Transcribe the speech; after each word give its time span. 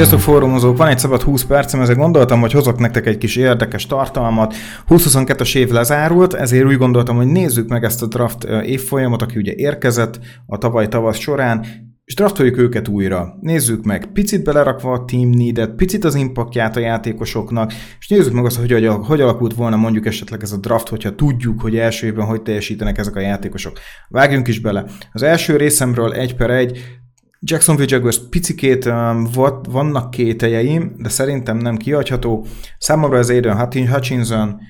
Sziasztok 0.00 0.20
fórumozók, 0.20 0.76
van 0.76 0.88
egy 0.88 0.98
szabad 0.98 1.22
20 1.22 1.44
percem, 1.44 1.80
ezért 1.80 1.98
gondoltam, 1.98 2.40
hogy 2.40 2.52
hozok 2.52 2.78
nektek 2.78 3.06
egy 3.06 3.18
kis 3.18 3.36
érdekes 3.36 3.86
tartalmat. 3.86 4.54
2022-es 4.88 5.56
év 5.56 5.70
lezárult, 5.70 6.34
ezért 6.34 6.64
úgy 6.64 6.76
gondoltam, 6.76 7.16
hogy 7.16 7.26
nézzük 7.26 7.68
meg 7.68 7.84
ezt 7.84 8.02
a 8.02 8.06
draft 8.06 8.44
évfolyamot, 8.44 9.22
aki 9.22 9.38
ugye 9.38 9.52
érkezett 9.54 10.20
a 10.46 10.58
tavaly 10.58 10.88
tavasz 10.88 11.18
során, 11.18 11.64
és 12.04 12.14
draftoljuk 12.14 12.58
őket 12.58 12.88
újra. 12.88 13.38
Nézzük 13.40 13.84
meg, 13.84 14.06
picit 14.12 14.44
belerakva 14.44 14.92
a 14.92 15.04
team 15.04 15.30
needet, 15.30 15.74
picit 15.74 16.04
az 16.04 16.14
impactját 16.14 16.76
a 16.76 16.80
játékosoknak, 16.80 17.72
és 17.98 18.08
nézzük 18.08 18.32
meg 18.32 18.44
azt, 18.44 18.58
hogy 18.58 18.88
hogy 19.06 19.20
alakult 19.20 19.54
volna 19.54 19.76
mondjuk 19.76 20.06
esetleg 20.06 20.42
ez 20.42 20.52
a 20.52 20.58
draft, 20.58 20.88
hogyha 20.88 21.14
tudjuk, 21.14 21.60
hogy 21.60 21.76
első 21.76 22.06
évben 22.06 22.26
hogy 22.26 22.42
teljesítenek 22.42 22.98
ezek 22.98 23.16
a 23.16 23.20
játékosok. 23.20 23.78
Vágjunk 24.08 24.48
is 24.48 24.60
bele. 24.60 24.84
Az 25.12 25.22
első 25.22 25.56
részemről 25.56 26.12
egy 26.12 26.36
per 26.36 26.50
egy 26.50 26.99
Jacksonville 27.42 27.88
Jaguars 27.90 28.28
picikét 28.28 28.84
um, 28.84 29.28
vannak 29.62 30.10
kételjeim, 30.10 30.94
de 30.98 31.08
szerintem 31.08 31.56
nem 31.56 31.76
kiadható. 31.76 32.46
Számomra 32.78 33.18
az 33.18 33.30
Aiden 33.30 33.58
Hutchinson 33.88 34.60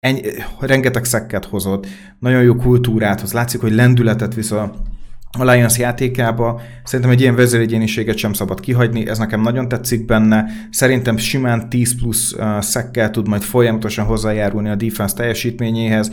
ennyi, 0.00 0.20
rengeteg 0.60 1.04
szekket 1.04 1.44
hozott, 1.44 1.86
nagyon 2.18 2.42
jó 2.42 2.54
kultúrát 2.54 3.20
hoz, 3.20 3.32
látszik, 3.32 3.60
hogy 3.60 3.72
lendületet 3.72 4.34
visz 4.34 4.50
a, 4.50 4.74
a 5.38 5.44
Lions 5.44 5.78
játékába. 5.78 6.60
Szerintem 6.84 7.14
egy 7.14 7.20
ilyen 7.20 7.34
vezéregyéniséget 7.34 8.16
sem 8.16 8.32
szabad 8.32 8.60
kihagyni, 8.60 9.08
ez 9.08 9.18
nekem 9.18 9.40
nagyon 9.40 9.68
tetszik 9.68 10.04
benne. 10.04 10.46
Szerintem 10.70 11.16
simán 11.16 11.68
10 11.68 11.98
plusz 11.98 12.32
uh, 12.32 12.60
szekkel 12.60 13.10
tud 13.10 13.28
majd 13.28 13.42
folyamatosan 13.42 14.04
hozzájárulni 14.04 14.68
a 14.68 14.74
defense 14.74 15.14
teljesítményéhez. 15.14 16.10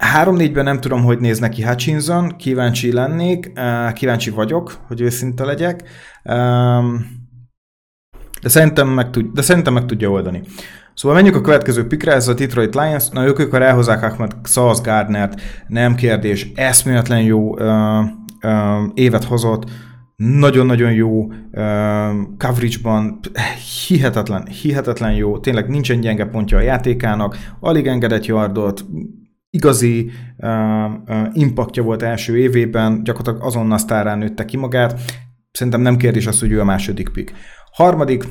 3-4-ben 0.00 0.64
nem 0.64 0.80
tudom, 0.80 1.02
hogy 1.02 1.18
néz 1.18 1.38
neki 1.38 1.62
Hutchinson, 1.62 2.36
kíváncsi 2.36 2.92
lennék, 2.92 3.52
kíváncsi 3.92 4.30
vagyok, 4.30 4.76
hogy 4.86 5.00
őszinte 5.00 5.44
legyek, 5.44 5.82
de 8.42 8.48
szerintem 8.48 8.88
meg, 8.88 9.10
tud, 9.10 9.26
de 9.32 9.42
szerintem 9.42 9.72
meg 9.72 9.84
tudja 9.84 10.10
oldani. 10.10 10.42
Szóval 10.94 11.16
menjünk 11.16 11.36
a 11.36 11.40
következő 11.40 11.86
pikre, 11.86 12.12
ez 12.12 12.28
a 12.28 12.34
Detroit 12.34 12.74
Lions, 12.74 13.08
na 13.08 13.24
ők 13.24 13.38
akkor 13.38 13.62
elhozzák 13.62 14.02
Ahmed 14.02 14.32
Sauce 14.44 14.82
Gardnert, 14.82 15.40
nem 15.68 15.94
kérdés, 15.94 16.52
eszméletlen 16.54 17.22
jó 17.22 17.54
uh, 17.54 18.00
uh, 18.42 18.90
évet 18.94 19.24
hozott, 19.24 19.70
nagyon-nagyon 20.16 20.92
jó 20.92 21.24
uh, 21.24 21.32
coverage-ban, 22.38 23.20
hihetetlen, 23.86 24.46
hihetetlen 24.46 25.12
jó, 25.12 25.38
tényleg 25.38 25.68
nincsen 25.68 26.00
gyenge 26.00 26.24
pontja 26.24 26.58
a 26.58 26.60
játékának, 26.60 27.36
alig 27.60 27.86
engedett 27.86 28.26
yardot, 28.26 28.84
igazi 29.50 30.10
impactja 31.32 31.82
volt 31.82 32.02
első 32.02 32.38
évében, 32.38 33.02
gyakorlatilag 33.04 33.46
azonnal 33.46 33.78
sztárán 33.78 34.18
nőtte 34.18 34.44
ki 34.44 34.56
magát. 34.56 35.00
Szerintem 35.52 35.80
nem 35.80 35.96
kérdés 35.96 36.26
az, 36.26 36.40
hogy 36.40 36.52
ő 36.52 36.60
a 36.60 36.64
második 36.64 37.08
pick. 37.08 37.32
Harmadik, 37.72 38.24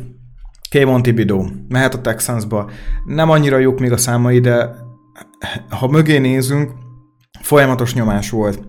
Kayvon 0.69 1.01
Thibodeau. 1.01 1.45
Mehet 1.67 1.93
a 1.93 2.01
Texansba. 2.01 2.69
Nem 3.05 3.29
annyira 3.29 3.57
jók 3.57 3.79
még 3.79 3.91
a 3.91 3.97
számai, 3.97 4.39
de 4.39 4.75
ha 5.69 5.87
mögé 5.87 6.17
nézünk, 6.17 6.71
folyamatos 7.41 7.93
nyomás 7.93 8.29
volt. 8.29 8.67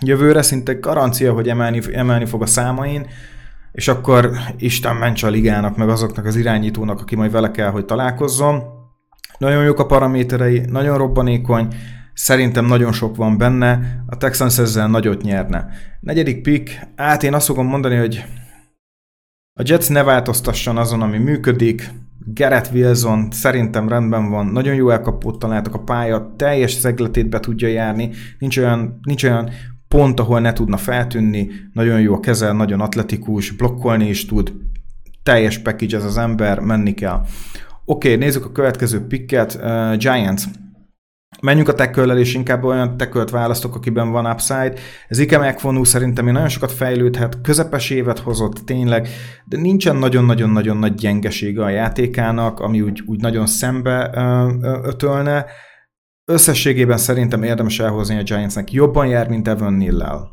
Jövőre 0.00 0.42
szinte 0.42 0.72
garancia, 0.72 1.32
hogy 1.32 1.48
emelni, 1.48 1.80
emelni 1.92 2.24
fog 2.24 2.42
a 2.42 2.46
számain, 2.46 3.06
és 3.72 3.88
akkor 3.88 4.30
Isten 4.56 4.96
ments 4.96 5.22
a 5.22 5.28
ligának, 5.28 5.76
meg 5.76 5.88
azoknak 5.88 6.24
az 6.24 6.36
irányítónak, 6.36 7.00
aki 7.00 7.16
majd 7.16 7.30
vele 7.30 7.50
kell, 7.50 7.70
hogy 7.70 7.84
találkozzon 7.84 8.62
nagyon 9.40 9.64
jók 9.64 9.78
a 9.78 9.86
paraméterei, 9.86 10.62
nagyon 10.68 10.98
robbanékony, 10.98 11.68
szerintem 12.14 12.64
nagyon 12.64 12.92
sok 12.92 13.16
van 13.16 13.38
benne, 13.38 14.02
a 14.06 14.16
Texans 14.16 14.58
ezzel 14.58 14.88
nagyot 14.88 15.22
nyerne. 15.22 15.68
Negyedik 16.00 16.42
pick, 16.42 16.78
hát 16.96 17.22
én 17.22 17.34
azt 17.34 17.46
fogom 17.46 17.66
mondani, 17.66 17.96
hogy 17.96 18.24
a 19.52 19.62
Jets 19.64 19.88
ne 19.88 20.02
változtasson 20.02 20.76
azon, 20.76 21.02
ami 21.02 21.18
működik, 21.18 21.90
Garrett 22.34 22.70
Wilson 22.72 23.28
szerintem 23.30 23.88
rendben 23.88 24.30
van, 24.30 24.46
nagyon 24.46 24.74
jó 24.74 24.90
elkapót 24.90 25.38
találtak 25.38 25.74
a 25.74 25.82
pálya, 25.82 26.34
teljes 26.36 26.72
szegletét 26.72 27.28
be 27.28 27.40
tudja 27.40 27.68
járni, 27.68 28.10
nincs 28.38 28.58
olyan, 28.58 28.98
nincs 29.02 29.24
olyan 29.24 29.50
pont, 29.88 30.20
ahol 30.20 30.40
ne 30.40 30.52
tudna 30.52 30.76
feltűnni, 30.76 31.48
nagyon 31.72 32.00
jó 32.00 32.14
a 32.14 32.20
kezel, 32.20 32.52
nagyon 32.52 32.80
atletikus, 32.80 33.50
blokkolni 33.50 34.08
is 34.08 34.26
tud, 34.26 34.52
teljes 35.22 35.58
package 35.58 35.96
ez 35.96 36.04
az 36.04 36.16
ember, 36.18 36.58
menni 36.58 36.94
kell. 36.94 37.24
Oké, 37.84 38.12
okay, 38.14 38.24
nézzük 38.24 38.44
a 38.44 38.52
következő 38.52 39.06
picket. 39.06 39.58
Uh, 39.62 39.96
Giants. 39.96 40.42
Menjünk 41.40 41.68
a 41.68 41.74
tackle 41.74 42.14
és 42.14 42.34
inkább 42.34 42.64
olyan 42.64 42.96
tackle 42.96 43.24
választok, 43.24 43.74
akiben 43.74 44.10
van 44.10 44.26
upside. 44.26 44.74
Ez 45.08 45.18
Ike 45.18 45.38
megfonul 45.38 45.84
szerintem 45.84 46.26
én 46.26 46.32
nagyon 46.32 46.48
sokat 46.48 46.72
fejlődhet, 46.72 47.40
közepes 47.40 47.90
évet 47.90 48.18
hozott 48.18 48.54
tényleg, 48.54 49.08
de 49.44 49.56
nincsen 49.56 49.96
nagyon-nagyon-nagyon 49.96 50.76
nagy 50.76 50.94
gyengesége 50.94 51.64
a 51.64 51.68
játékának, 51.68 52.60
ami 52.60 52.80
úgy, 52.80 53.02
úgy 53.06 53.20
nagyon 53.20 53.46
szembe 53.46 54.10
ötölne. 54.82 55.46
Összességében 56.24 56.96
szerintem 56.96 57.42
érdemes 57.42 57.78
elhozni 57.78 58.18
a 58.18 58.22
Giantsnek. 58.22 58.72
Jobban 58.72 59.06
jár, 59.06 59.28
mint 59.28 59.48
Evan 59.48 59.72
Nillel. 59.72 60.30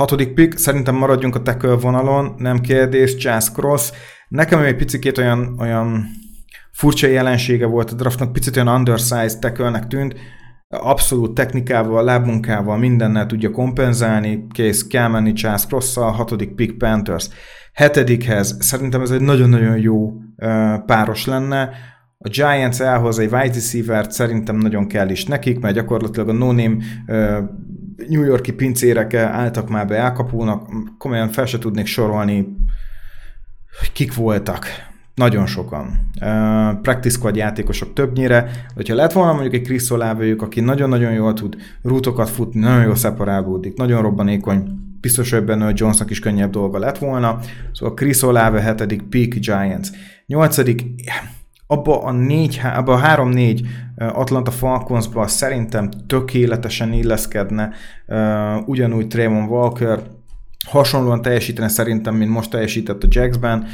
Hatodik 0.00 0.34
pick, 0.34 0.58
szerintem 0.58 0.94
maradjunk 0.94 1.34
a 1.34 1.42
tackle 1.42 1.74
vonalon, 1.74 2.34
nem 2.36 2.60
kérdés, 2.60 3.16
Chas 3.16 3.50
Cross. 3.50 3.90
Nekem 4.32 4.60
egy 4.60 4.76
picit 4.76 5.18
olyan, 5.18 5.56
olyan 5.58 6.04
furcsa 6.70 7.06
jelensége 7.06 7.66
volt 7.66 7.90
a 7.90 7.94
draftnak, 7.94 8.32
picit 8.32 8.56
olyan 8.56 8.68
undersized 8.68 9.38
tackle 9.38 9.86
tűnt, 9.88 10.14
abszolút 10.68 11.34
technikával, 11.34 12.04
lábmunkával, 12.04 12.78
mindennel 12.78 13.26
tudja 13.26 13.50
kompenzálni, 13.50 14.46
kész, 14.52 14.86
kell 14.86 15.08
menni 15.08 15.32
Charles 15.32 15.66
cross 15.66 15.94
hatodik 15.94 16.54
pick 16.54 16.78
Panthers. 16.78 17.28
Hetedikhez 17.72 18.56
szerintem 18.60 19.00
ez 19.00 19.10
egy 19.10 19.20
nagyon-nagyon 19.20 19.78
jó 19.78 20.12
páros 20.86 21.26
lenne, 21.26 21.70
a 22.18 22.28
Giants 22.28 22.80
elhoz 22.80 23.18
egy 23.18 23.32
wide 23.32 23.54
receiver 23.54 24.06
szerintem 24.08 24.56
nagyon 24.56 24.86
kell 24.86 25.08
is 25.08 25.24
nekik, 25.24 25.60
mert 25.60 25.74
gyakorlatilag 25.74 26.28
a 26.28 26.32
no-name 26.32 26.76
New 28.08 28.22
Yorki 28.22 28.52
pincérek 28.52 29.14
álltak 29.14 29.68
már 29.68 29.86
be 29.86 29.96
elkapónak, 29.96 30.68
komolyan 30.98 31.28
fel 31.28 31.46
se 31.46 31.58
tudnék 31.58 31.86
sorolni 31.86 32.56
kik 33.92 34.14
voltak. 34.14 34.66
Nagyon 35.14 35.46
sokan. 35.46 36.10
Uh, 36.20 36.80
practice 36.80 37.16
squad 37.16 37.36
játékosok 37.36 37.92
többnyire. 37.92 38.50
Hogyha 38.74 38.94
lett 38.94 39.12
volna 39.12 39.32
mondjuk 39.32 39.54
egy 39.54 39.62
Chris 39.62 39.90
Olave 39.90 40.34
aki 40.38 40.60
nagyon-nagyon 40.60 41.12
jól 41.12 41.32
tud 41.32 41.56
rútokat 41.82 42.28
futni, 42.28 42.60
nagyon 42.60 42.84
jól 42.84 42.94
szeparálódik, 42.94 43.76
nagyon 43.76 44.02
robbanékony, 44.02 44.64
biztos, 45.00 45.30
hogy 45.30 45.44
benne, 45.44 45.64
hogy 45.64 45.78
Jonesnak 45.78 46.10
is 46.10 46.18
könnyebb 46.18 46.50
dolga 46.50 46.78
lett 46.78 46.98
volna. 46.98 47.38
Szóval 47.72 47.94
Chris 47.94 48.22
Olave 48.22 48.60
hetedik 48.60 49.02
Peak 49.02 49.28
Giants. 49.28 49.88
Nyolcadik, 50.26 50.84
abba 51.66 52.02
a, 52.02 52.12
négy, 52.12 52.60
abba 52.74 52.92
a 52.92 52.96
három-négy 52.96 53.66
Atlanta 53.96 54.50
Falconsba 54.50 55.26
szerintem 55.26 55.88
tökéletesen 56.06 56.92
illeszkedne 56.92 57.70
uh, 58.06 58.68
ugyanúgy 58.68 59.06
Trayvon 59.06 59.48
Walker, 59.48 60.00
hasonlóan 60.72 61.22
teljesítene 61.22 61.68
szerintem, 61.68 62.14
mint 62.14 62.30
most 62.30 62.50
teljesített 62.50 63.02
a 63.02 63.08
Jacksben. 63.10 63.66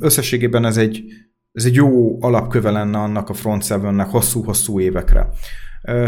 Összességében 0.00 0.64
ez 0.64 0.76
egy, 0.76 1.04
ez 1.52 1.64
egy 1.64 1.74
jó 1.74 2.22
alapköve 2.22 2.70
lenne 2.70 2.98
annak 2.98 3.28
a 3.28 3.34
front 3.34 3.64
seven 3.64 4.02
hosszú-hosszú 4.02 4.80
évekre. 4.80 5.28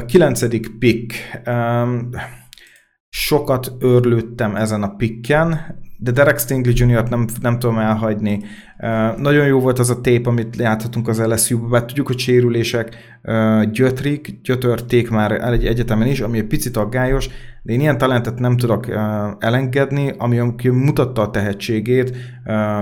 Kilencedik 0.07 0.79
pick. 0.79 1.41
Sokat 3.19 3.73
örlődtem 3.79 4.57
ezen 4.57 4.83
a 4.83 4.95
picken, 4.97 5.61
de 5.99 6.11
Derek 6.11 6.39
Stingley 6.39 6.73
Jr. 6.77 7.09
nem, 7.09 7.27
nem 7.41 7.59
tudom 7.59 7.79
elhagyni. 7.79 8.43
Nagyon 9.17 9.47
jó 9.47 9.61
volt 9.61 9.79
az 9.79 9.91
a 9.91 10.01
tép, 10.01 10.27
amit 10.27 10.57
láthatunk 10.57 11.09
az 11.09 11.23
LSU-ban, 11.23 11.71
bár 11.71 11.85
tudjuk, 11.85 12.07
hogy 12.07 12.19
sérülések 12.19 12.97
uh, 13.23 13.65
gyötrik, 13.71 14.41
gyötörték 14.43 15.11
már 15.11 15.33
egy 15.33 15.67
egyetemen 15.67 16.07
is, 16.07 16.21
ami 16.21 16.39
egy 16.39 16.47
picit 16.47 16.77
aggályos, 16.77 17.29
de 17.63 17.73
én 17.73 17.81
ilyen 17.81 17.99
talentet 17.99 18.39
nem 18.39 18.57
tudok 18.57 18.87
uh, 18.87 18.97
elengedni, 19.39 20.13
ami, 20.19 20.39
ami 20.39 20.55
mutatta 20.69 21.23
a 21.23 21.31
tehetségét 21.31 22.17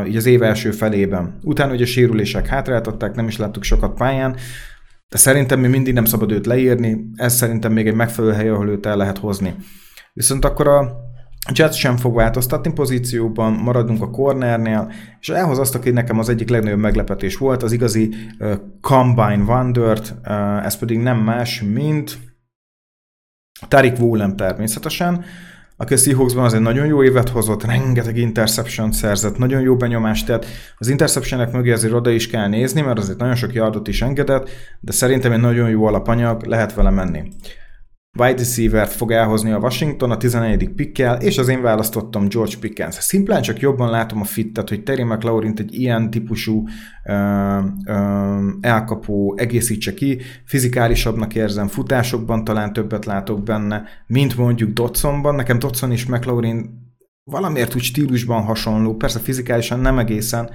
így 0.07 0.17
az 0.17 0.27
év 0.27 0.43
első 0.43 0.71
felében. 0.71 1.39
Utána 1.43 1.73
ugye 1.73 1.87
sérülések 1.87 2.47
hátráltatták, 2.47 3.15
nem 3.15 3.27
is 3.27 3.37
láttuk 3.37 3.63
sokat 3.63 3.95
pályán, 3.97 4.37
de 5.09 5.17
szerintem 5.17 5.61
mi 5.61 5.69
mindig 5.69 5.95
nem 5.95 6.05
szabad 6.05 6.33
őt 6.33 6.47
leírni, 6.47 7.11
ez 7.15 7.35
szerintem 7.35 7.73
még 7.73 7.87
egy 7.87 7.95
megfelelő 7.95 8.35
hely, 8.35 8.49
ahol 8.49 8.69
őt 8.69 8.87
el 8.87 8.97
lehet 8.97 9.19
hozni. 9.19 9.55
Viszont 10.15 10.45
akkor 10.45 10.69
a 10.69 11.03
Jets 11.53 11.75
sem 11.75 11.97
fog 11.97 12.15
változtatni 12.15 12.73
pozícióban, 12.73 13.53
maradunk 13.53 14.03
a 14.03 14.11
cornernél, 14.11 14.93
és 15.21 15.29
elhoz 15.29 15.59
azt, 15.59 15.75
aki 15.75 15.91
nekem 15.91 16.19
az 16.19 16.29
egyik 16.29 16.49
legnagyobb 16.49 16.79
meglepetés 16.79 17.37
volt, 17.37 17.63
az 17.63 17.73
igazi 17.73 18.15
uh, 18.39 18.55
Combine 18.81 19.45
Wondert, 19.47 20.15
uh, 20.29 20.65
ez 20.65 20.79
pedig 20.79 20.99
nem 20.99 21.19
más, 21.19 21.63
mint 21.63 22.19
Tarik 23.69 23.99
Woolen 23.99 24.37
természetesen, 24.37 25.25
aki 25.77 25.95
a 25.95 25.97
Seahawksban 25.97 26.45
azért 26.45 26.63
nagyon 26.63 26.87
jó 26.87 27.05
évet 27.05 27.29
hozott, 27.29 27.65
rengeteg 27.65 28.17
interception 28.17 28.93
szerzett, 28.93 29.39
nagyon 29.39 29.61
jó 29.61 29.77
benyomást 29.77 30.27
tett. 30.27 30.47
Az 30.79 30.89
interceptionek 30.89 31.53
mögé 31.53 31.73
azért 31.73 31.93
oda 31.93 32.11
is 32.11 32.29
kell 32.29 32.49
nézni, 32.49 32.81
mert 32.81 32.99
azért 32.99 33.19
nagyon 33.19 33.35
sok 33.35 33.53
yardot 33.53 33.89
is 33.89 34.03
engedett, 34.03 34.51
de 34.81 34.93
szerintem 34.93 35.33
egy 35.33 35.41
nagyon 35.41 35.69
jó 35.69 35.85
alapanyag, 35.85 36.47
lehet 36.47 36.75
vele 36.75 36.91
menni. 36.91 37.23
Wide 38.19 38.39
receiver 38.39 38.89
fog 38.89 39.11
elhozni 39.11 39.51
a 39.51 39.59
Washington 39.59 40.11
a 40.11 40.17
14. 40.17 40.69
pikkel, 40.69 41.17
és 41.21 41.39
az 41.39 41.49
én 41.49 41.63
választottam 41.63 42.29
George 42.29 42.57
Pickens. 42.61 42.95
Szimplán 42.95 43.43
csak 43.43 43.61
jobban 43.61 43.91
látom 43.91 44.21
a 44.21 44.25
fittet, 44.25 44.69
hogy 44.69 44.83
Terry 44.83 45.03
McLaurin 45.03 45.55
egy 45.57 45.75
ilyen 45.75 46.11
típusú 46.11 46.65
ö, 47.05 47.15
ö, 47.87 48.49
elkapó 48.61 49.35
egészítse 49.37 49.95
ki, 49.95 50.21
fizikálisabbnak 50.45 51.35
érzem, 51.35 51.69
futásokban 51.69 52.45
talán 52.45 52.73
többet 52.73 53.05
látok 53.05 53.43
benne, 53.43 53.83
mint 54.07 54.37
mondjuk 54.37 54.73
Dotsonban. 54.73 55.35
Nekem 55.35 55.59
Dotson 55.59 55.93
és 55.93 56.07
McLaurin 56.07 56.83
valamiért 57.25 57.75
úgy 57.75 57.83
stílusban 57.83 58.43
hasonló, 58.43 58.95
persze 58.95 59.19
fizikálisan 59.19 59.81
nem 59.81 59.99
egészen, 59.99 60.51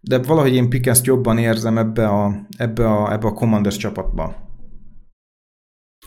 de 0.00 0.18
valahogy 0.18 0.54
én 0.54 0.68
Pickens 0.68 1.00
jobban 1.02 1.38
érzem 1.38 1.78
ebbe 1.78 2.08
a, 2.08 2.46
ebbe 2.56 2.88
a, 2.88 3.12
ebbe 3.12 3.26
a 3.26 3.32
Commanders 3.32 3.76
csapatba. 3.76 4.45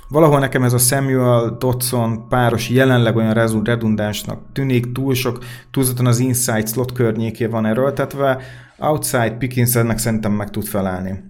Valahol 0.08 0.40
nekem 0.40 0.64
ez 0.64 0.74
a 0.74 0.78
Samuel 0.78 1.56
Dodson 1.60 2.28
páros 2.28 2.70
jelenleg 2.70 3.16
olyan 3.16 3.34
redundánsnak 3.64 4.52
tűnik, 4.54 4.92
túl 4.92 5.14
sok, 5.14 5.44
túlzottan 5.72 6.06
az 6.06 6.20
inside 6.20 6.66
slot 6.66 6.92
környéké 6.92 7.46
van 7.46 7.66
erőltetve, 7.66 8.42
outside 8.78 9.36
Pickinsnek 9.38 9.98
szerintem 9.98 10.32
meg 10.32 10.50
tud 10.50 10.66
felállni. 10.66 11.24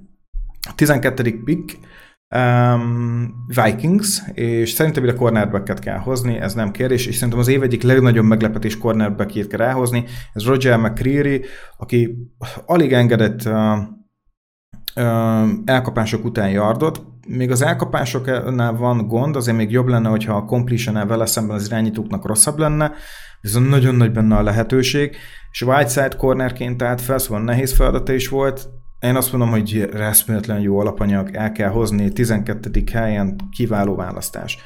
A 0.70 0.76
12. 0.76 1.44
pick 1.44 1.78
um, 2.36 3.46
Vikings, 3.48 4.22
és 4.34 4.72
szerintem 4.72 5.04
ide 5.04 5.14
cornerbacket 5.14 5.80
kell 5.80 5.98
hozni, 5.98 6.38
ez 6.38 6.54
nem 6.54 6.72
kérdés, 6.72 7.06
és 7.06 7.16
szerintem 7.16 7.40
az 7.40 7.48
év 7.48 7.64
egyik 7.64 7.84
legnagyobb 7.84 8.26
meglepetés 8.26 8.78
cornerbackét 8.78 9.48
kell 9.48 9.62
elhozni, 9.62 10.04
ez 10.34 10.46
Roger 10.46 10.78
McCreary, 10.78 11.46
aki 11.78 12.16
alig 12.66 12.94
engedett 12.94 13.46
uh, 13.46 13.78
uh, 14.96 15.50
elkapások 15.66 16.26
után 16.26 16.50
yardot, 16.50 17.02
még 17.30 17.52
az 17.52 17.62
elkapásoknál 17.62 18.74
van 18.74 19.08
gond, 19.08 19.36
azért 19.36 19.58
még 19.58 19.72
jobb 19.72 19.88
lenne, 19.88 20.10
hogyha 20.10 20.36
a 20.36 20.46
completion 20.46 21.08
vele 21.08 21.26
szemben 21.26 21.56
az 21.56 21.66
irányítóknak 21.66 22.26
rosszabb 22.26 22.58
lenne, 22.58 22.92
viszont 23.42 23.70
nagyon 23.70 23.96
nagy 23.96 24.12
benne 24.12 24.36
a 24.36 24.44
lehetőség, 24.44 25.16
és 25.52 25.62
Whiteside 25.62 26.16
cornerként 26.18 26.78
tehát 26.78 27.02
felszóval 27.02 27.44
nehéz 27.44 27.74
feladata 27.74 28.14
is 28.14 28.28
volt, 28.28 28.70
én 29.00 29.16
azt 29.16 29.32
mondom, 29.32 29.50
hogy 29.50 29.90
reszméletlen 29.92 30.60
jó 30.60 30.80
alapanyag, 30.80 31.30
el 31.36 31.52
kell 31.52 31.70
hozni, 31.70 32.12
12. 32.14 32.84
helyen 32.92 33.36
kiváló 33.52 33.96
választás. 33.96 34.58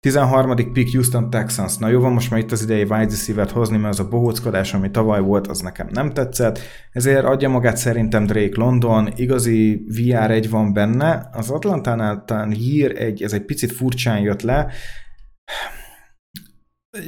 13. 0.00 0.72
pick 0.72 0.92
Houston 0.92 1.30
Texans. 1.30 1.76
Na 1.76 1.88
jó, 1.88 2.00
van 2.00 2.12
most 2.12 2.30
már 2.30 2.40
itt 2.40 2.52
az 2.52 2.62
idei 2.62 2.82
wide 2.82 2.96
receiver 2.96 3.50
hozni, 3.50 3.76
mert 3.76 3.92
az 3.92 4.00
a 4.00 4.08
bohóckodás, 4.08 4.74
ami 4.74 4.90
tavaly 4.90 5.20
volt, 5.20 5.46
az 5.46 5.60
nekem 5.60 5.88
nem 5.92 6.12
tetszett. 6.12 6.58
Ezért 6.92 7.24
adja 7.24 7.48
magát 7.48 7.76
szerintem 7.76 8.26
Drake 8.26 8.60
London, 8.60 9.12
igazi 9.16 9.84
VR1 9.94 10.46
van 10.50 10.72
benne. 10.72 11.28
Az 11.32 11.50
Atlantánál 11.50 12.24
talán 12.24 12.54
Year 12.58 12.96
egy, 12.96 13.22
ez 13.22 13.32
egy 13.32 13.44
picit 13.44 13.72
furcsán 13.72 14.20
jött 14.20 14.42
le, 14.42 14.72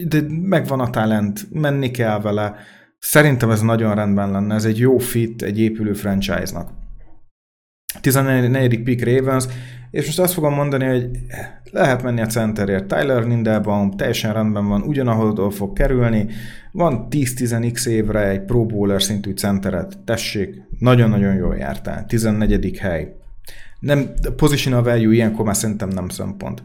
de 0.08 0.20
megvan 0.28 0.80
a 0.80 0.90
talent, 0.90 1.46
menni 1.50 1.90
kell 1.90 2.20
vele. 2.20 2.54
Szerintem 2.98 3.50
ez 3.50 3.60
nagyon 3.60 3.94
rendben 3.94 4.30
lenne, 4.30 4.54
ez 4.54 4.64
egy 4.64 4.78
jó 4.78 4.98
fit 4.98 5.42
egy 5.42 5.58
épülő 5.58 5.92
franchise-nak. 5.92 6.70
14. 8.00 8.82
pick 8.82 9.04
Ravens, 9.04 9.44
és 9.90 10.06
most 10.06 10.18
azt 10.18 10.32
fogom 10.32 10.54
mondani, 10.54 10.84
hogy 10.84 11.10
lehet 11.70 12.02
menni 12.02 12.20
a 12.20 12.26
centerért. 12.26 12.86
Tyler 12.86 13.26
Lindelbaum 13.26 13.90
teljesen 13.90 14.32
rendben 14.32 14.68
van, 14.68 14.82
ugyanahol 14.82 15.50
fog 15.50 15.72
kerülni. 15.72 16.26
Van 16.72 17.06
10-10x 17.10 17.86
évre 17.86 18.28
egy 18.28 18.44
Pro 18.44 18.66
Bowler 18.66 19.02
szintű 19.02 19.32
centeret. 19.32 19.98
Tessék, 20.04 20.54
nagyon-nagyon 20.78 21.34
jól 21.34 21.56
jártál. 21.56 22.04
14. 22.06 22.78
hely. 22.78 23.14
Nem, 23.80 24.10
positional 24.36 24.82
value 24.82 25.14
ilyenkor 25.14 25.44
már 25.44 25.56
szerintem 25.56 25.88
nem 25.88 26.08
szempont. 26.08 26.62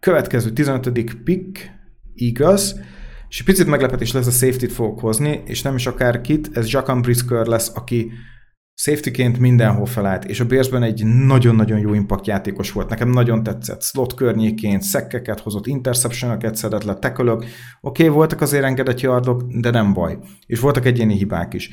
Következő 0.00 0.50
15. 0.50 0.90
pick, 1.24 1.70
igaz, 2.14 2.80
és 3.28 3.42
picit 3.42 3.66
meglepetés 3.66 4.12
lesz 4.12 4.26
a 4.26 4.30
safety-t 4.30 4.72
fogok 4.72 5.00
hozni, 5.00 5.42
és 5.46 5.62
nem 5.62 5.74
is 5.74 5.86
akárkit, 5.86 6.50
ez 6.52 6.70
Jackan 6.70 7.02
Brisker 7.02 7.46
lesz, 7.46 7.72
aki 7.74 8.10
safetyként 8.82 9.38
mindenhol 9.38 9.86
felállt, 9.86 10.24
és 10.24 10.40
a 10.40 10.44
Bearsben 10.44 10.82
egy 10.82 11.04
nagyon-nagyon 11.06 11.78
jó 11.78 11.94
impact 11.94 12.26
játékos 12.26 12.72
volt. 12.72 12.88
Nekem 12.88 13.08
nagyon 13.08 13.42
tetszett. 13.42 13.82
Slot 13.82 14.14
környékén 14.14 14.80
szekkeket 14.80 15.40
hozott, 15.40 15.66
interception 15.66 16.40
szedett 16.52 16.84
le, 16.84 16.94
tekölök. 16.94 17.36
Oké, 17.36 17.50
okay, 17.80 18.08
voltak 18.08 18.40
azért 18.40 18.64
engedett 18.64 19.00
yardok, 19.00 19.42
de 19.42 19.70
nem 19.70 19.92
baj. 19.92 20.18
És 20.46 20.60
voltak 20.60 20.86
egyéni 20.86 21.14
hibák 21.14 21.54
is. 21.54 21.70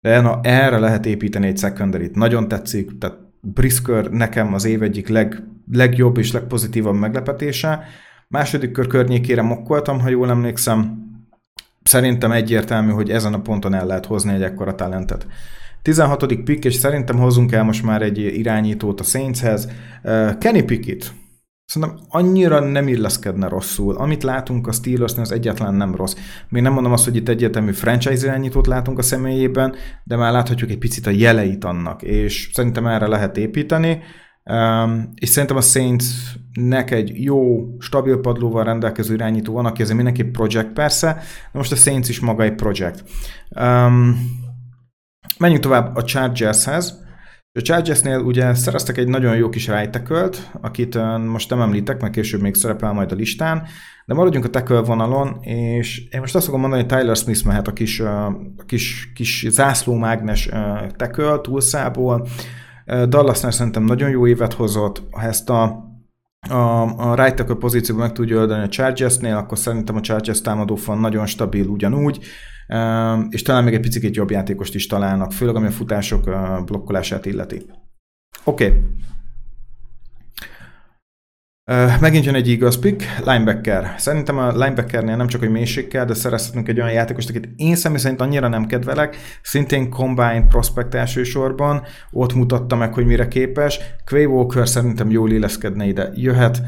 De 0.00 0.20
na, 0.20 0.40
erre 0.42 0.78
lehet 0.78 1.06
építeni 1.06 1.46
egy 1.46 1.58
secondary 1.58 2.10
Nagyon 2.12 2.48
tetszik, 2.48 2.98
tehát 2.98 3.18
Brisker 3.40 4.10
nekem 4.10 4.54
az 4.54 4.64
év 4.64 4.82
egyik 4.82 5.08
leg, 5.08 5.42
legjobb 5.72 6.18
és 6.18 6.32
legpozitívabb 6.32 6.94
meglepetése. 6.94 7.84
Második 8.28 8.72
kör 8.72 8.86
környékére 8.86 9.42
mokkoltam, 9.42 10.00
ha 10.00 10.08
jól 10.08 10.30
emlékszem. 10.30 11.08
Szerintem 11.82 12.32
egyértelmű, 12.32 12.90
hogy 12.90 13.10
ezen 13.10 13.34
a 13.34 13.40
ponton 13.40 13.74
el 13.74 13.86
lehet 13.86 14.06
hozni 14.06 14.32
egy 14.34 14.42
ekkora 14.42 14.74
talentet. 14.74 15.26
16. 15.82 16.34
pick, 16.44 16.64
és 16.64 16.74
szerintem 16.74 17.18
hozzunk 17.18 17.52
el 17.52 17.62
most 17.62 17.82
már 17.82 18.02
egy 18.02 18.18
irányítót 18.18 19.00
a 19.00 19.04
Saintshez. 19.04 19.68
Kenny 20.38 20.64
Pickett. 20.64 21.12
Szerintem 21.64 21.98
annyira 22.08 22.60
nem 22.60 22.88
illeszkedne 22.88 23.48
rosszul. 23.48 23.96
Amit 23.96 24.22
látunk 24.22 24.66
a 24.66 24.72
Steelersnél, 24.72 25.22
az 25.22 25.32
egyetlen 25.32 25.74
nem 25.74 25.94
rossz. 25.94 26.14
Még 26.48 26.62
nem 26.62 26.72
mondom 26.72 26.92
azt, 26.92 27.04
hogy 27.04 27.16
itt 27.16 27.28
egyetemű 27.28 27.72
franchise 27.72 28.26
irányítót 28.26 28.66
látunk 28.66 28.98
a 28.98 29.02
személyében, 29.02 29.74
de 30.04 30.16
már 30.16 30.32
láthatjuk 30.32 30.70
egy 30.70 30.78
picit 30.78 31.06
a 31.06 31.10
jeleit 31.10 31.64
annak, 31.64 32.02
és 32.02 32.50
szerintem 32.52 32.86
erre 32.86 33.06
lehet 33.06 33.36
építeni. 33.36 33.98
Um, 34.44 35.10
és 35.14 35.28
szerintem 35.28 35.56
a 35.56 35.60
Saintsnek 35.60 36.90
egy 36.90 37.22
jó, 37.22 37.66
stabil 37.78 38.20
padlóval 38.20 38.64
rendelkező 38.64 39.14
irányító 39.14 39.52
van, 39.52 39.66
aki 39.66 39.82
ezért 39.82 39.96
mindenképp 39.96 40.32
projekt 40.32 40.72
persze, 40.72 41.12
de 41.52 41.58
most 41.58 41.72
a 41.72 41.76
Saints 41.76 42.08
is 42.08 42.20
maga 42.20 42.42
egy 42.42 42.54
projekt. 42.54 43.04
Um, 43.60 44.16
Menjünk 45.40 45.62
tovább 45.62 45.96
a 45.96 46.02
Chargershez. 46.02 47.02
A 47.52 47.60
Chargersnél 47.60 48.18
ugye 48.18 48.54
szereztek 48.54 48.96
egy 48.96 49.08
nagyon 49.08 49.36
jó 49.36 49.48
kis 49.48 49.68
right 49.68 50.02
akit 50.60 50.98
most 51.26 51.50
nem 51.50 51.60
említek, 51.60 52.00
mert 52.00 52.12
később 52.12 52.40
még 52.40 52.54
szerepel 52.54 52.92
majd 52.92 53.12
a 53.12 53.14
listán, 53.14 53.62
de 54.06 54.14
maradjunk 54.14 54.44
a 54.44 54.48
tackle 54.50 54.80
vonalon, 54.80 55.38
és 55.40 56.08
én 56.10 56.20
most 56.20 56.34
azt 56.34 56.44
fogom 56.44 56.60
mondani, 56.60 56.82
hogy 56.82 56.98
Tyler 56.98 57.16
Smith 57.16 57.44
mehet 57.44 57.68
a 57.68 57.72
kis, 57.72 58.00
a 58.00 58.36
kis, 58.66 59.12
kis 59.14 59.46
zászlómágnes 59.48 60.48
tackle 60.96 61.40
túlszából. 61.40 62.28
Dallasnál 63.08 63.50
szerintem 63.50 63.84
nagyon 63.84 64.10
jó 64.10 64.26
évet 64.26 64.52
hozott, 64.52 65.02
ha 65.10 65.22
ezt 65.22 65.50
a 65.50 65.88
a, 66.48 66.82
a 67.10 67.24
right 67.24 67.54
pozícióban 67.54 68.04
meg 68.06 68.14
tudja 68.14 68.38
oldani 68.38 68.64
a 68.64 68.68
Chargersnél, 68.68 69.36
akkor 69.36 69.58
szerintem 69.58 69.96
a 69.96 70.00
Chargers 70.00 70.40
támadófal 70.40 70.98
nagyon 70.98 71.26
stabil 71.26 71.66
ugyanúgy 71.66 72.18
és 73.28 73.42
talán 73.42 73.64
még 73.64 73.74
egy 73.74 73.80
picit 73.80 74.16
jobb 74.16 74.30
játékost 74.30 74.74
is 74.74 74.86
találnak, 74.86 75.32
főleg 75.32 75.54
ami 75.54 75.66
a 75.66 75.70
futások 75.70 76.30
blokkolását 76.64 77.26
illeti. 77.26 77.66
Oké. 78.44 78.66
Okay. 78.66 78.80
megint 82.00 82.24
jön 82.24 82.34
egy 82.34 82.48
igaz 82.48 82.78
pick, 82.78 83.04
linebacker. 83.24 83.94
Szerintem 83.96 84.38
a 84.38 84.52
linebackernél 84.52 85.16
nem 85.16 85.26
csak, 85.26 85.40
hogy 85.40 85.50
mélység 85.50 85.88
de 85.88 86.14
szerezhetünk 86.14 86.68
egy 86.68 86.80
olyan 86.80 86.92
játékost, 86.92 87.28
akit 87.28 87.48
én 87.56 87.76
személy 87.76 87.98
szerint 87.98 88.20
annyira 88.20 88.48
nem 88.48 88.66
kedvelek, 88.66 89.16
szintén 89.42 89.90
combine 89.90 90.46
prospect 90.48 90.94
elsősorban, 90.94 91.82
ott 92.10 92.34
mutatta 92.34 92.76
meg, 92.76 92.94
hogy 92.94 93.06
mire 93.06 93.28
képes. 93.28 93.80
Quay 94.06 94.24
Walker 94.24 94.68
szerintem 94.68 95.10
jól 95.10 95.30
illeszkedne 95.30 95.86
ide, 95.86 96.10
jöhet. 96.14 96.62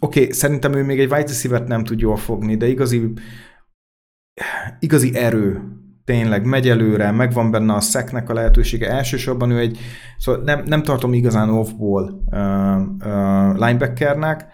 Oké, 0.00 0.20
okay, 0.20 0.32
szerintem 0.32 0.74
ő 0.74 0.82
még 0.82 1.00
egy 1.00 1.12
wide 1.12 1.26
receiver 1.26 1.64
nem 1.64 1.84
tud 1.84 2.00
jól 2.00 2.16
fogni, 2.16 2.56
de 2.56 2.66
igazi 2.68 3.12
igazi 4.78 5.14
erő, 5.14 5.62
tényleg 6.04 6.44
megy 6.44 6.68
előre, 6.68 7.10
megvan 7.10 7.50
benne 7.50 7.72
a 7.74 7.80
szeknek 7.80 8.30
a 8.30 8.34
lehetősége. 8.34 8.90
Elsősorban 8.90 9.50
ő 9.50 9.58
egy, 9.58 9.78
szóval 10.18 10.42
nem, 10.42 10.62
nem 10.66 10.82
tartom 10.82 11.12
igazán 11.12 11.50
off-ball 11.50 12.02
uh, 12.02 12.80
uh, 12.98 13.58
linebackernek, 13.58 14.46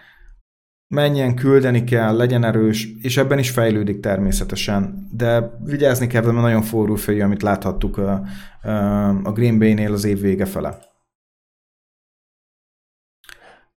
menjen, 0.87 1.35
küldeni 1.35 1.83
kell, 1.83 2.15
legyen 2.15 2.43
erős, 2.43 2.87
és 3.01 3.17
ebben 3.17 3.39
is 3.39 3.49
fejlődik 3.49 3.99
természetesen, 3.99 5.07
de 5.11 5.51
vigyázni 5.63 6.07
kell, 6.07 6.23
mert 6.23 6.35
nagyon 6.35 6.61
forró 6.61 6.95
fejű, 6.95 7.21
amit 7.21 7.41
láthattuk 7.41 7.97
a, 7.97 8.23
a 9.23 9.31
Green 9.31 9.59
Bay-nél 9.59 9.93
az 9.93 10.05
év 10.05 10.19
vége 10.21 10.45
fele. 10.45 10.90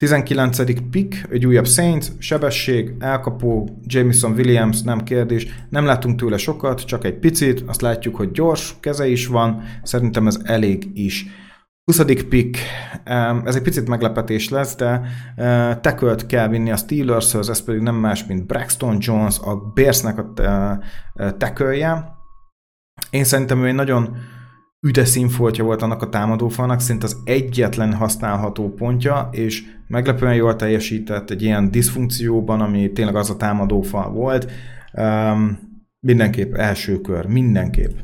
19. 0.05 0.91
pick, 0.91 1.27
egy 1.31 1.47
újabb 1.47 1.67
Saints, 1.67 2.07
sebesség, 2.19 2.95
elkapó, 2.99 3.79
Jameson 3.83 4.33
Williams, 4.33 4.83
nem 4.83 5.03
kérdés. 5.03 5.47
Nem 5.69 5.85
látunk 5.85 6.19
tőle 6.19 6.37
sokat, 6.37 6.85
csak 6.85 7.05
egy 7.05 7.19
picit, 7.19 7.61
azt 7.67 7.81
látjuk, 7.81 8.17
hogy 8.17 8.31
gyors, 8.31 8.75
keze 8.81 9.07
is 9.09 9.27
van, 9.27 9.63
szerintem 9.83 10.27
ez 10.27 10.39
elég 10.43 10.91
is. 10.95 11.27
20. 11.85 12.03
pick, 12.29 12.59
ez 13.45 13.55
egy 13.55 13.63
picit 13.63 13.89
meglepetés 13.89 14.49
lesz, 14.49 14.77
de 14.77 15.01
eh, 15.37 15.77
tekölt 15.81 16.27
kell 16.27 16.49
vinni 16.49 16.71
a 16.71 16.77
steelers 16.77 17.35
ez 17.35 17.65
pedig 17.65 17.81
nem 17.81 17.95
más, 17.95 18.27
mint 18.27 18.47
Braxton 18.47 18.97
Jones, 19.01 19.39
a 19.39 19.57
Bearsnek 19.75 20.19
a 20.19 20.33
tekölje. 21.39 22.13
Én 23.11 23.25
szerintem 23.25 23.63
ő 23.63 23.67
egy 23.67 23.75
nagyon 23.75 24.17
üde 24.85 25.05
színfoltja 25.05 25.65
volt 25.65 25.83
annak 25.83 26.03
a 26.03 26.09
támadófalnak, 26.09 26.81
szinte 26.81 27.05
az 27.05 27.17
egyetlen 27.25 27.95
használható 27.95 28.75
pontja, 28.75 29.29
és 29.33 29.63
meglepően 29.87 30.35
jól 30.35 30.57
teljesített 30.57 31.31
egy 31.31 31.43
ilyen 31.43 31.71
diszfunkcióban, 31.71 32.61
ami 32.61 32.93
tényleg 32.93 33.17
az 33.17 33.31
a 33.31 33.37
támadófal 33.37 34.11
volt. 34.11 34.51
Um, 34.93 35.59
mindenképp 36.01 36.55
első 36.55 37.01
kör, 37.01 37.27
mindenképp. 37.27 37.97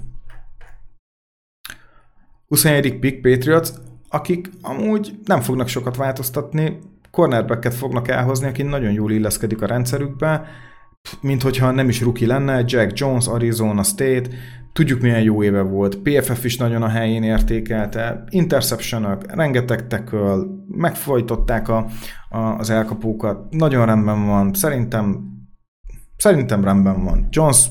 21. 2.47 2.99
pick 2.99 3.21
Patriots, 3.21 3.69
akik 4.09 4.51
amúgy 4.63 5.19
nem 5.25 5.41
fognak 5.41 5.69
sokat 5.69 5.97
változtatni, 5.97 6.79
cornerbacket 7.11 7.75
fognak 7.75 8.09
elhozni, 8.09 8.47
aki 8.47 8.63
nagyon 8.63 8.93
jól 8.93 9.13
illeszkedik 9.13 9.63
a 9.63 9.67
rendszerükbe, 9.67 10.47
mint 11.21 11.43
hogyha 11.43 11.71
nem 11.71 11.89
is 11.89 12.01
ruki 12.01 12.27
lenne, 12.27 12.63
Jack 12.67 12.99
Jones, 12.99 13.27
Arizona 13.27 13.83
State, 13.83 14.31
tudjuk 14.73 15.01
milyen 15.01 15.23
jó 15.23 15.43
éve 15.43 15.61
volt, 15.61 15.97
PFF 15.97 16.45
is 16.45 16.57
nagyon 16.57 16.83
a 16.83 16.89
helyén 16.89 17.23
értékelte, 17.23 18.25
interceptionok, 18.29 19.35
rengeteg 19.35 19.87
tackle, 19.87 20.37
megfojtották 20.69 21.69
a, 21.69 21.87
a, 22.29 22.39
az 22.39 22.71
elkapókat, 22.71 23.51
nagyon 23.51 23.87
rendben 23.87 24.27
van, 24.27 24.55
szerintem 24.55 25.29
szerintem 26.17 26.65
rendben 26.65 27.05
van. 27.05 27.27
Jones 27.31 27.67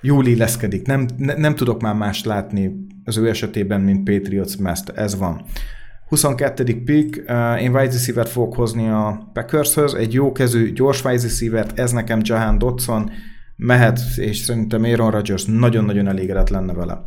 jól 0.00 0.26
illeszkedik, 0.26 0.86
nem, 0.86 1.06
ne, 1.16 1.34
nem 1.34 1.54
tudok 1.54 1.80
már 1.80 1.94
mást 1.94 2.24
látni 2.24 2.86
az 3.04 3.16
ő 3.16 3.28
esetében, 3.28 3.80
mint 3.80 4.10
Patriots, 4.10 4.56
mert 4.56 4.88
ez 4.88 5.18
van. 5.18 5.44
22. 6.08 6.82
pick, 6.84 7.30
uh, 7.30 7.62
én 7.62 7.74
wide 7.74 7.92
receiver 7.92 8.26
fogok 8.26 8.54
hozni 8.54 8.88
a 8.88 9.30
Packershöz, 9.32 9.94
egy 9.94 10.12
jó 10.12 10.32
kezű, 10.32 10.72
gyors 10.72 11.04
wide 11.04 11.22
receiver 11.22 11.66
ez 11.74 11.92
nekem 11.92 12.20
Jahan 12.22 12.58
Dodson, 12.58 13.10
mehet, 13.56 14.00
és 14.16 14.38
szerintem 14.38 14.84
Aaron 14.84 15.10
Rodgers 15.10 15.44
nagyon-nagyon 15.44 16.08
elégedett 16.08 16.48
lenne 16.48 16.72
vele. 16.72 17.04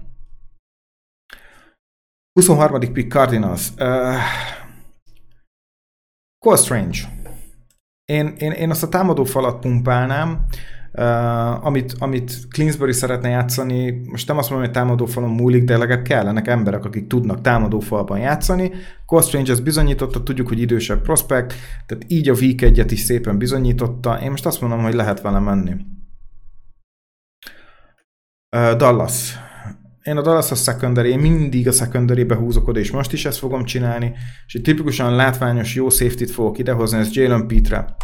23. 2.33 2.79
pick 2.93 3.11
Cardinals. 3.11 3.69
Uh, 3.77 4.15
Cole 6.45 6.57
Strange. 6.57 6.97
Én, 8.05 8.27
én, 8.37 8.51
én 8.51 8.69
azt 8.69 8.83
a 8.83 8.89
támadó 8.89 9.23
falat 9.23 9.59
pumpálnám, 9.59 10.45
Uh, 10.97 11.65
amit, 11.65 11.95
amit 11.99 12.47
Clinsbury 12.49 12.91
szeretne 12.91 13.29
játszani, 13.29 14.01
most 14.09 14.27
nem 14.27 14.37
azt 14.37 14.49
mondom, 14.49 14.67
hogy 14.67 14.77
támadófalon 14.77 15.29
múlik, 15.29 15.63
de 15.63 15.77
legalább 15.77 16.03
kellenek 16.03 16.47
emberek, 16.47 16.85
akik 16.85 17.07
tudnak 17.07 17.41
támadófalban 17.41 18.19
játszani. 18.19 18.71
Cole 19.05 19.21
Strange 19.21 19.51
ezt 19.51 19.63
bizonyította, 19.63 20.23
tudjuk, 20.23 20.47
hogy 20.47 20.59
idősebb 20.59 21.01
prospekt, 21.01 21.53
tehát 21.85 22.03
így 22.07 22.29
a 22.29 22.33
Week 22.33 22.61
1 22.61 22.91
is 22.91 22.99
szépen 22.99 23.37
bizonyította. 23.37 24.19
Én 24.23 24.29
most 24.29 24.45
azt 24.45 24.61
mondom, 24.61 24.81
hogy 24.81 24.93
lehet 24.93 25.21
vele 25.21 25.39
menni. 25.39 25.75
Dallas. 28.77 29.37
Én 30.03 30.17
a 30.17 30.21
Dallas 30.21 30.51
a 30.51 30.55
secondary, 30.55 31.09
én 31.09 31.19
mindig 31.19 31.67
a 31.67 31.71
secondary 31.71 32.25
húzok 32.33 32.67
oda, 32.67 32.79
és 32.79 32.91
most 32.91 33.13
is 33.13 33.25
ezt 33.25 33.37
fogom 33.37 33.63
csinálni, 33.63 34.13
és 34.47 34.53
egy 34.53 34.61
tipikusan 34.61 35.15
látványos 35.15 35.75
jó 35.75 35.89
safety-t 35.89 36.31
fogok 36.31 36.57
idehozni, 36.57 36.97
ez 36.97 37.15
Jalen 37.15 37.47
Petre 37.47 37.95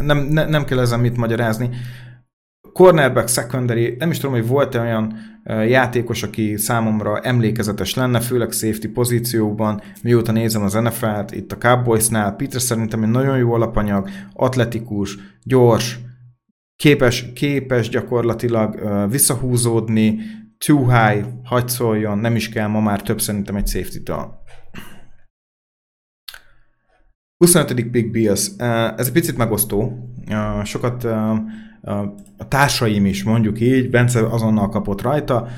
nem, 0.00 0.18
ne, 0.18 0.44
nem 0.44 0.64
kell 0.64 0.78
ezen 0.78 1.00
mit 1.00 1.16
magyarázni. 1.16 1.70
Cornerback, 2.72 3.28
secondary, 3.28 3.94
nem 3.98 4.10
is 4.10 4.18
tudom, 4.18 4.34
hogy 4.34 4.46
volt-e 4.46 4.80
olyan 4.80 5.14
játékos, 5.66 6.22
aki 6.22 6.56
számomra 6.56 7.20
emlékezetes 7.20 7.94
lenne, 7.94 8.20
főleg 8.20 8.50
safety 8.50 8.86
pozícióban, 8.86 9.82
mióta 10.02 10.32
nézem 10.32 10.62
az 10.62 10.72
NFL-t, 10.72 11.32
itt 11.32 11.52
a 11.52 11.58
Cowboysnál, 11.58 12.36
Peter 12.36 12.60
szerintem 12.60 13.02
egy 13.02 13.10
nagyon 13.10 13.38
jó 13.38 13.52
alapanyag, 13.52 14.08
atletikus, 14.32 15.18
gyors, 15.42 15.98
képes, 16.76 17.32
képes 17.32 17.88
gyakorlatilag 17.88 18.80
visszahúzódni, 19.10 20.18
too 20.58 20.90
high, 20.90 21.26
hagy 21.44 21.68
szóljon, 21.68 22.18
nem 22.18 22.36
is 22.36 22.48
kell 22.48 22.66
ma 22.66 22.80
már 22.80 23.02
több 23.02 23.20
szerintem 23.20 23.56
egy 23.56 23.66
safety-től. 23.66 24.42
25. 27.36 27.90
Big 27.90 28.10
Bills. 28.10 28.50
Ez 28.96 29.06
egy 29.06 29.12
picit 29.12 29.36
megosztó. 29.36 30.08
Sokat 30.64 31.04
a 32.36 32.48
társaim 32.48 33.06
is, 33.06 33.24
mondjuk 33.24 33.60
így, 33.60 33.90
Bence 33.90 34.26
azonnal 34.26 34.68
kapott 34.68 35.02
rajta. 35.02 35.48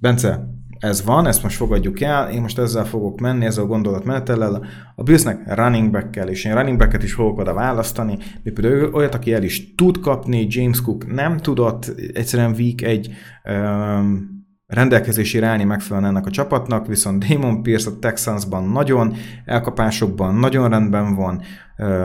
Bence, 0.00 0.48
ez 0.78 1.04
van, 1.04 1.26
ezt 1.26 1.42
most 1.42 1.56
fogadjuk 1.56 2.00
el, 2.00 2.30
én 2.30 2.40
most 2.40 2.58
ezzel 2.58 2.84
fogok 2.84 3.20
menni, 3.20 3.44
ezzel 3.44 3.64
a 3.64 3.66
gondolatmenetellel. 3.66 4.66
A 4.94 5.02
Billsnek 5.02 5.54
running 5.54 5.90
back-kel, 5.90 6.28
és 6.28 6.44
én 6.44 6.54
running 6.54 6.78
back-et 6.78 7.02
is 7.02 7.12
fogok 7.12 7.38
oda 7.38 7.54
választani, 7.54 8.18
mi 8.42 8.50
például 8.50 8.94
olyat, 8.94 9.14
aki 9.14 9.32
el 9.32 9.42
is 9.42 9.74
tud 9.74 10.00
kapni, 10.00 10.46
James 10.50 10.82
Cook 10.82 11.12
nem 11.12 11.36
tudott, 11.36 11.94
egyszerűen 12.14 12.54
week 12.58 12.82
egy 12.82 13.10
um, 13.44 14.37
rendelkezésére 14.68 15.46
állni 15.46 15.64
megfelelően 15.64 16.10
ennek 16.10 16.26
a 16.26 16.30
csapatnak, 16.30 16.86
viszont 16.86 17.26
Damon 17.26 17.62
Pierce 17.62 17.90
a 17.90 17.98
Texansban 17.98 18.68
nagyon, 18.68 19.16
elkapásokban 19.44 20.34
nagyon 20.34 20.68
rendben 20.68 21.14
van, 21.14 21.42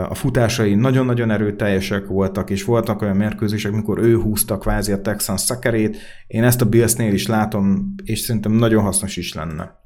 a 0.08 0.14
futásai 0.14 0.74
nagyon-nagyon 0.74 1.30
erőteljesek 1.30 2.06
voltak, 2.06 2.50
és 2.50 2.64
voltak 2.64 3.02
olyan 3.02 3.16
mérkőzések, 3.16 3.72
mikor 3.72 3.98
ő 3.98 4.16
húzta 4.20 4.58
kvázi 4.58 4.92
a 4.92 5.00
Texans 5.00 5.40
szekerét. 5.40 5.96
Én 6.26 6.44
ezt 6.44 6.60
a 6.60 6.68
Billsnél 6.68 7.12
is 7.12 7.26
látom, 7.26 7.94
és 8.04 8.18
szerintem 8.20 8.52
nagyon 8.52 8.82
hasznos 8.82 9.16
is 9.16 9.34
lenne. 9.34 9.82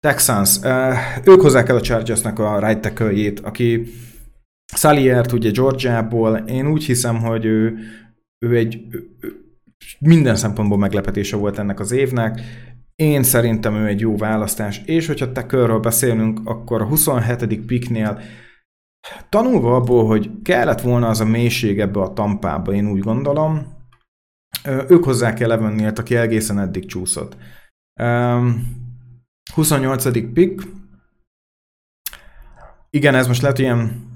Texans, 0.00 0.58
ők 1.24 1.40
hozzák 1.40 1.68
el 1.68 1.76
a 1.76 1.80
Chargersnek 1.80 2.38
a 2.38 2.66
right 2.66 2.80
tackle 2.80 3.32
aki 3.42 3.86
Saliert 4.74 5.32
ugye 5.32 5.50
Georgiából, 5.50 6.36
én 6.36 6.66
úgy 6.66 6.84
hiszem, 6.84 7.18
hogy 7.18 7.44
ő, 7.44 7.78
ő 8.38 8.56
egy 8.56 8.80
ő, 8.90 9.47
minden 9.98 10.36
szempontból 10.36 10.78
meglepetése 10.78 11.36
volt 11.36 11.58
ennek 11.58 11.80
az 11.80 11.90
évnek. 11.90 12.40
Én 12.94 13.22
szerintem 13.22 13.74
ő 13.74 13.86
egy 13.86 14.00
jó 14.00 14.16
választás, 14.16 14.82
és 14.84 15.06
hogyha 15.06 15.32
te 15.32 15.46
körről 15.46 15.80
beszélünk, 15.80 16.40
akkor 16.44 16.82
a 16.82 16.86
27. 16.86 17.66
piknél 17.66 18.20
tanulva 19.28 19.76
abból, 19.76 20.06
hogy 20.06 20.30
kellett 20.42 20.80
volna 20.80 21.08
az 21.08 21.20
a 21.20 21.24
mélység 21.24 21.80
ebbe 21.80 22.00
a 22.00 22.12
tampába, 22.12 22.72
én 22.72 22.90
úgy 22.90 23.00
gondolom, 23.00 23.76
ők 24.88 25.04
hozzá 25.04 25.34
kell 25.34 25.48
levenni, 25.48 25.86
aki 25.86 26.16
egészen 26.16 26.58
eddig 26.58 26.86
csúszott. 26.86 27.36
28. 29.54 30.32
pick. 30.32 30.66
Igen, 32.90 33.14
ez 33.14 33.26
most 33.26 33.42
lehet 33.42 33.58
ilyen 33.58 34.07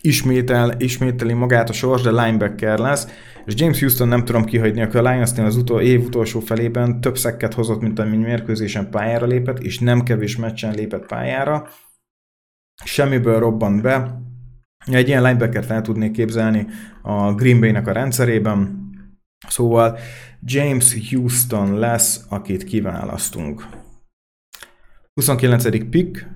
ismétel, 0.00 0.74
ismételi 0.78 1.32
magát 1.32 1.68
a 1.68 1.72
sors, 1.72 2.02
de 2.02 2.10
linebacker 2.10 2.78
lesz, 2.78 3.06
és 3.44 3.54
James 3.56 3.80
Houston 3.80 4.08
nem 4.08 4.24
tudom 4.24 4.44
kihagyni, 4.44 4.82
akkor 4.82 5.06
a 5.06 5.10
Lionsnél 5.10 5.44
az 5.44 5.56
utol, 5.56 5.80
év 5.80 6.04
utolsó 6.04 6.40
felében 6.40 7.00
több 7.00 7.18
szekket 7.18 7.54
hozott, 7.54 7.80
mint 7.80 7.98
amennyi 7.98 8.24
mérkőzésen 8.24 8.90
pályára 8.90 9.26
lépett, 9.26 9.58
és 9.58 9.78
nem 9.78 10.02
kevés 10.02 10.36
meccsen 10.36 10.74
lépett 10.74 11.06
pályára. 11.06 11.68
Semmiből 12.84 13.38
robbant 13.38 13.82
be. 13.82 14.22
Egy 14.86 15.08
ilyen 15.08 15.22
linebackert 15.22 15.66
fel 15.66 15.82
tudnék 15.82 16.12
képzelni 16.12 16.66
a 17.02 17.34
Green 17.34 17.60
Bay-nek 17.60 17.86
a 17.86 17.92
rendszerében. 17.92 18.88
Szóval 19.48 19.98
James 20.42 21.10
Houston 21.10 21.78
lesz, 21.78 22.24
akit 22.28 22.64
kiválasztunk. 22.64 23.66
29. 25.14 25.88
pick. 25.90 26.28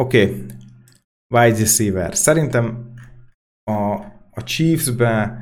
Oké, 0.00 0.22
okay. 0.22 0.44
wide 1.34 1.58
receiver. 1.58 2.14
Szerintem 2.14 2.92
a, 3.64 3.92
a 4.30 4.42
Chiefs-be, 4.44 5.38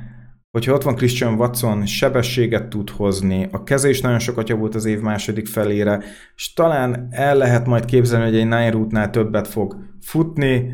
hogyha 0.50 0.73
ott 0.73 0.83
van 0.83 0.95
Christian 0.95 1.35
Watson, 1.35 1.87
sebességet 1.87 2.69
tud 2.69 2.91
hozni, 2.91 3.49
a 3.50 3.62
keze 3.62 3.88
is 3.88 4.00
nagyon 4.00 4.19
sokat 4.19 4.49
javult 4.49 4.75
az 4.75 4.85
év 4.85 5.00
második 5.00 5.47
felére, 5.47 6.03
és 6.35 6.53
talán 6.53 7.09
el 7.11 7.37
lehet 7.37 7.67
majd 7.67 7.85
képzelni, 7.85 8.25
hogy 8.25 8.37
egy 8.37 8.45
Nine 8.45 8.71
Route-nál 8.71 9.11
többet 9.11 9.49
fog 9.49 9.77
futni, 10.00 10.73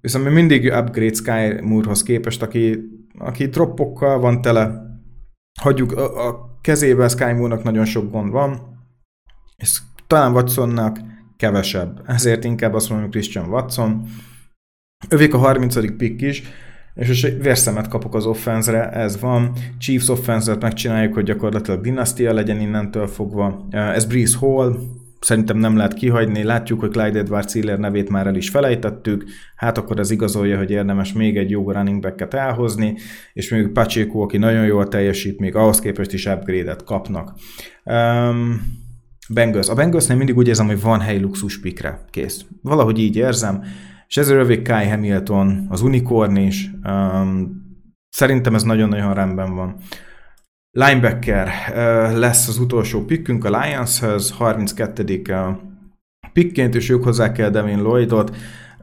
viszont 0.00 0.24
még 0.24 0.34
mindig 0.34 0.64
upgrade 0.64 1.14
Sky 1.14 1.60
Moore-hoz 1.62 2.02
képest, 2.02 2.42
aki, 2.42 2.78
aki 3.18 3.46
droppokkal 3.46 4.18
van 4.18 4.40
tele, 4.40 4.82
hagyjuk 5.60 5.92
a, 5.92 6.28
a 6.28 6.58
kezében 6.60 7.08
Sky 7.08 7.32
Moore-nak 7.32 7.62
nagyon 7.62 7.84
sok 7.84 8.10
gond 8.10 8.30
van, 8.30 8.60
és 9.56 9.78
talán 10.06 10.32
Watsonnak 10.32 10.98
kevesebb. 11.36 12.02
Ezért 12.06 12.44
inkább 12.44 12.74
azt 12.74 12.90
mondom, 12.90 13.10
Christian 13.10 13.48
Watson. 13.48 14.02
Övék 15.08 15.34
a 15.34 15.38
30. 15.38 15.96
pick 15.96 16.22
is, 16.22 16.42
és 16.94 17.08
most 17.08 17.42
vérszemet 17.42 17.88
kapok 17.88 18.14
az 18.14 18.26
offenzre, 18.26 18.90
ez 18.90 19.20
van. 19.20 19.52
Chiefs 19.78 20.08
offenzet 20.08 20.62
megcsináljuk, 20.62 21.14
hogy 21.14 21.24
gyakorlatilag 21.24 21.80
dinasztia 21.80 22.32
legyen 22.32 22.60
innentől 22.60 23.06
fogva. 23.06 23.66
Ez 23.70 24.04
Breeze 24.04 24.38
Hall, 24.38 24.78
szerintem 25.20 25.58
nem 25.58 25.76
lehet 25.76 25.94
kihagyni. 25.94 26.42
Látjuk, 26.42 26.80
hogy 26.80 26.90
Clyde 26.90 27.18
Edwards 27.18 27.52
Hiller 27.52 27.78
nevét 27.78 28.08
már 28.08 28.26
el 28.26 28.34
is 28.34 28.50
felejtettük, 28.50 29.24
hát 29.56 29.78
akkor 29.78 29.98
ez 29.98 30.10
igazolja, 30.10 30.56
hogy 30.56 30.70
érdemes 30.70 31.12
még 31.12 31.36
egy 31.36 31.50
jó 31.50 31.72
running 31.72 32.00
back-et 32.00 32.34
elhozni, 32.34 32.96
és 33.32 33.50
még 33.50 33.68
Pacheco, 33.68 34.20
aki 34.20 34.38
nagyon 34.38 34.64
jól 34.64 34.88
teljesít, 34.88 35.38
még 35.38 35.54
ahhoz 35.54 35.80
képest 35.80 36.12
is 36.12 36.26
upgrade-et 36.26 36.84
kapnak. 36.84 37.34
Um, 37.84 38.60
Bengals. 39.28 39.68
A 39.68 39.74
Bengalsnél 39.74 40.16
mindig 40.16 40.36
úgy 40.36 40.48
érzem, 40.48 40.66
hogy 40.66 40.80
van 40.80 41.00
hely 41.00 41.20
luxus 41.20 41.60
pikre. 41.60 42.04
Kész. 42.10 42.44
Valahogy 42.62 42.98
így 42.98 43.16
érzem. 43.16 43.62
És 44.08 44.16
ezért 44.16 44.40
övég 44.40 44.62
Kai 44.62 44.88
Hamilton, 44.88 45.66
az 45.68 45.82
Unicorn 45.82 46.36
is, 46.36 46.70
um, 46.84 47.64
Szerintem 48.16 48.54
ez 48.54 48.62
nagyon-nagyon 48.62 49.14
rendben 49.14 49.54
van. 49.54 49.76
Linebacker 50.70 51.48
lesz 52.14 52.48
az 52.48 52.58
utolsó 52.58 53.04
pikkünk 53.04 53.44
a 53.44 53.60
Lionshez, 53.60 54.30
32. 54.30 55.22
pickként, 56.32 56.74
és 56.74 56.88
ők 56.88 57.04
hozzák 57.04 57.38
el 57.38 57.50
Devin 57.50 57.78
Lloydot. 57.78 58.36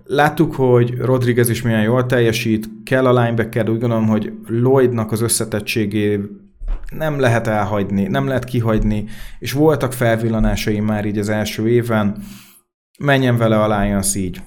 Láttuk, 0.04 0.56
hogy 0.56 0.98
Rodriguez 0.98 1.50
is 1.50 1.62
milyen 1.62 1.82
jól 1.82 2.06
teljesít, 2.06 2.70
kell 2.84 3.06
a 3.06 3.22
linebacker, 3.22 3.70
úgy 3.70 3.80
gondolom, 3.80 4.08
hogy 4.08 4.34
Lloydnak 4.48 5.12
az 5.12 5.22
összetettségé 5.22 6.20
nem 6.90 7.20
lehet 7.20 7.48
elhagyni, 7.48 8.04
nem 8.08 8.28
lehet 8.28 8.44
kihagyni, 8.44 9.06
és 9.40 9.52
voltak 9.52 9.94
felvillanásai 9.94 10.80
már 10.80 11.06
így 11.06 11.18
az 11.18 11.30
első 11.30 11.70
éven, 11.70 12.24
menjen 13.00 13.38
vele 13.38 13.62
a 13.62 13.80
Lions 13.80 14.16
így. 14.16 14.42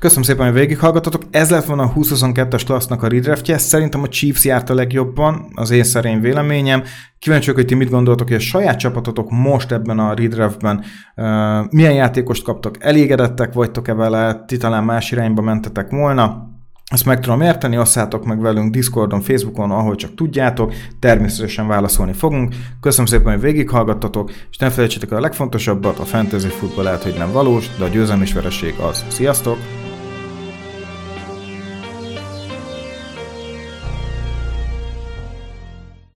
Köszönöm 0.00 0.22
szépen, 0.24 0.46
hogy 0.46 0.54
végighallgatotok. 0.54 1.22
Ez 1.30 1.50
lett 1.50 1.64
volna 1.64 1.82
a 1.82 1.92
2022-es 1.92 2.62
klassznak 2.64 3.02
a 3.02 3.08
redraftje. 3.08 3.58
Szerintem 3.58 4.02
a 4.02 4.08
Chiefs 4.08 4.44
járt 4.44 4.70
a 4.70 4.74
legjobban, 4.74 5.52
az 5.54 5.70
én 5.70 5.84
szerény 5.84 6.20
véleményem. 6.20 6.82
Kíváncsiak, 7.18 7.56
hogy 7.56 7.64
ti 7.64 7.74
mit 7.74 7.90
gondoltok, 7.90 8.26
hogy 8.26 8.36
a 8.36 8.40
saját 8.40 8.78
csapatotok 8.78 9.30
most 9.30 9.72
ebben 9.72 9.98
a 9.98 10.14
redraftben 10.14 10.84
uh, 11.16 11.24
milyen 11.70 11.92
játékost 11.92 12.42
kaptak, 12.42 12.76
elégedettek 12.84 13.52
vagytok-e 13.52 13.94
vele, 13.94 14.44
ti 14.46 14.56
talán 14.56 14.84
más 14.84 15.10
irányba 15.10 15.42
mentetek 15.42 15.90
volna. 15.90 16.49
Ezt 16.90 17.04
meg 17.04 17.20
tudom 17.20 17.40
érteni, 17.40 17.78
osszátok 17.78 18.24
meg 18.24 18.40
velünk 18.40 18.72
Discordon, 18.72 19.20
Facebookon, 19.20 19.70
ahol 19.70 19.94
csak 19.94 20.14
tudjátok, 20.14 20.72
természetesen 20.98 21.66
válaszolni 21.66 22.12
fogunk. 22.12 22.54
Köszönöm 22.80 23.06
szépen, 23.06 23.32
hogy 23.32 23.40
végighallgattatok, 23.40 24.30
és 24.50 24.56
ne 24.56 24.70
felejtsétek 24.70 25.12
a 25.12 25.20
legfontosabbat, 25.20 25.98
a 25.98 26.04
fantasy 26.04 26.48
futball 26.48 26.84
lehet, 26.84 27.02
hogy 27.02 27.14
nem 27.18 27.32
valós, 27.32 27.70
de 27.78 27.84
a 27.84 27.88
győzelmi 27.88 28.26
vereség 28.34 28.74
az. 28.78 29.04
Sziasztok! 29.08 29.79